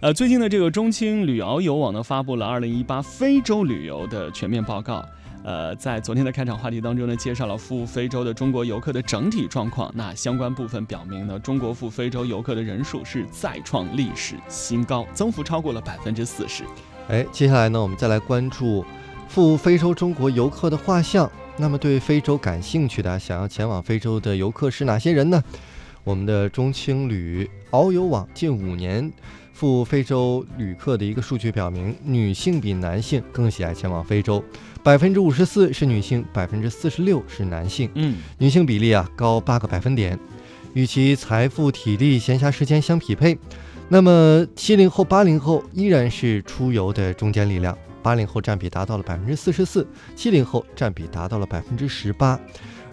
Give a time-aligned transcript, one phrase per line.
[0.00, 5.04] 呃，最近的这个中青旅遨游网呢，发布了二零一八非洲旅游的全面报告。
[5.42, 9.90] 呃，在昨天的开场话题当中呢，介绍了赴非洲的中国游客的整体状况。
[9.96, 16.62] 那相关部分表明呢，中国赴非洲游客的人数是再创历史新高，增幅超过了百分之四十。
[17.08, 18.84] 哎，接下来呢，我们再来关注
[19.26, 21.28] 赴非洲中国游客的画像。
[21.56, 25.42] 那么，对非洲感兴趣的、想要前往非洲的游客是哪些人呢？
[26.04, 29.12] 我们的中青旅遨游网近五年
[29.58, 34.40] 赴非洲旅客的一个数据表明，女性比男性更喜爱前往非洲，
[34.84, 37.90] 百分之五十四是女性，百分之四十六是男性。
[37.96, 40.16] 嗯，女性比例啊高八个百分点，
[40.74, 43.36] 与其财富、体力、闲暇时间相匹配。
[43.88, 47.76] 那么，七零后、八零后依然是出游的中坚力量。
[48.00, 52.38] 八零后占比达到了百分之四十四，七零后占比达到了百分之十八，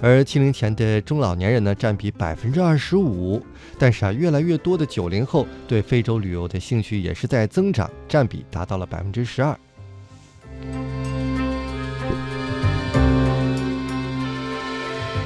[0.01, 3.43] 而七零前的中老年人呢占比百分之二十五。
[3.77, 9.57] 但是啊，越来越多的九零后对非洲旅游的兴趣也是在增长，占比达到了百分之十二。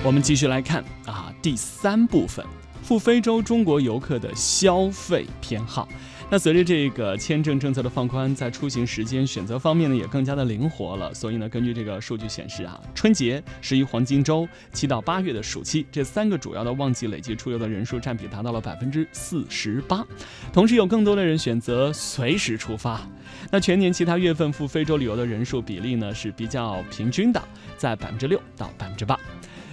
[0.02, 2.44] 我们继续来看啊，第三部分，
[2.90, 5.88] 赴非洲中国游客的消费偏好。
[6.28, 11.14] 那随着这个签证政策的放宽，在出行时间选择方面呢，也更加的灵活了。
[11.14, 20.04] 所以呢，根据这个数据显示啊，春节、十一黄金周、七到八月的暑期这三个主要的旺季，累计出游的人数占比达到了百分之四十八。
[20.52, 23.08] 同时，有更多的人选择随时出发。
[23.52, 27.40] 那全年其他月份赴非洲旅游的人数比例呢，是比较平均的，
[27.78, 29.16] 在百分之六到百分之八。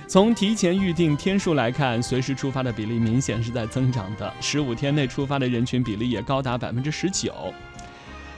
[0.09, 4.33] 从提前预定天数来看，随时出发的比例明显是在增长的。
[4.41, 7.53] 十五天内出发的人群比例也高达百分之十九。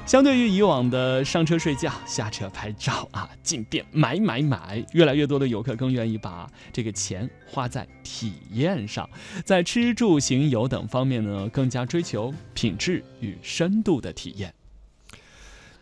[0.06, 9.06] 相对于以往的上车睡觉、下车拍照啊，进店买买买，越来越多的游客更愿意把这个钱花在体验上，
[9.44, 14.50] 在吃住行游等方面呢，更加追求品质与深度的体验。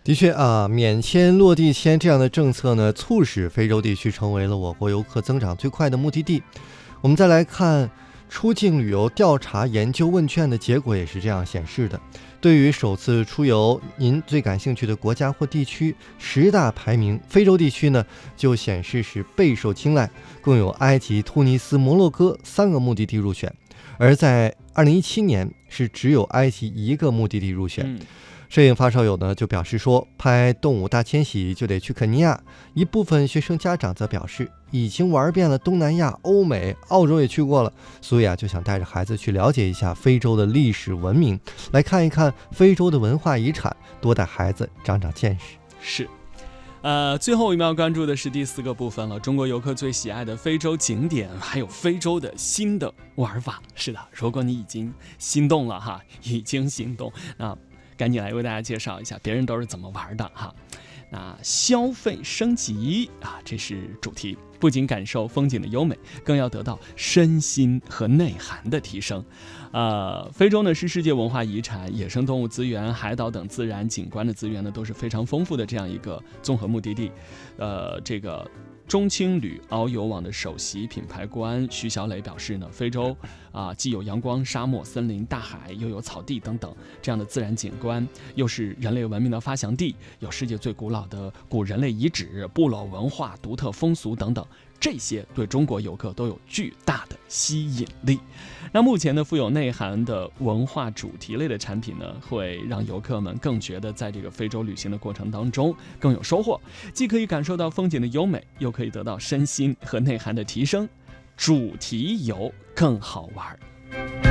[0.07, 6.41] 的确啊，免签、落地签这样的政策呢，促使非洲地区成为了我国游客增长最快的目的地。
[7.01, 7.91] 我们再来看
[8.29, 12.01] 出境旅游调查研究问卷的结果，也是这样显示的。
[12.41, 20.09] 对于首次出游，您最感兴趣的国家或地区十大排名，非洲地区呢就显示是备受青睐，
[20.41, 23.53] 共有埃及、突尼斯、摩洛哥三个目的地入选。
[23.99, 27.99] 而在二零一七年，是只有埃及一个目的地入选。
[28.49, 32.41] 摄影发烧友呢就表示说，拍动物大迁徙就得去肯尼亚。
[32.75, 41.39] 一部分学生家长则表示，已经玩遍了东南亚、欧美、澳洲也去过了，所以啊就想带着孩子去了解一下非洲的历史文明，
[41.73, 45.57] 来看一看非洲的文化遗产，多带孩子长长见识。
[45.81, 46.09] 是，
[46.83, 53.61] 呃，最后我们要关注的是第四个部分了，中国游客最喜爱的非洲景点，还有非洲的新的玩法。
[53.75, 57.57] 是的，如果你已经心动了哈，已经心动，那。
[57.97, 60.55] 赶紧来为大家介绍一下别人都是怎么玩的哈。
[61.11, 64.37] 那消费升级啊，这是主题。
[64.59, 69.25] 不仅感受风景的优美，更要得到身心和内涵的提升。
[69.71, 77.13] 呃，非洲呢是世界文化遗产，野生动物资源、海岛等自然景观的资源呢都是非常丰富的这样一个综合目的地。
[77.57, 78.51] 呃，这个。
[78.87, 83.17] 中青旅遨游网的首席品牌官徐小磊表示呢，非洲
[83.51, 94.47] 啊既有阳光、沙漠、森林、大海，又有草地等等这样的自然景观，又是人类文明的发祥地，有世界最古老的古人类遗址、部落文化、独特风俗等等。
[94.81, 98.19] 这些对中国游客都有巨大的吸引力。
[98.73, 106.61] 那目前呢，富有内涵的文化主题类的产品呢，会让游客们更觉得在这个非洲旅行的过程当中更有收获，
[106.93, 110.89] 既可以感受到风景的优美，又可以得到身心和内涵的提升，
[111.37, 114.26] 主题游更好玩。